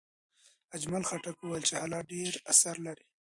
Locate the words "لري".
2.85-3.05